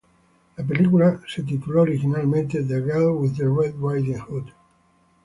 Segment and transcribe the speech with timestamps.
[0.57, 4.45] La película fue titulada originalmente "The Girl with the Red Riding Hood".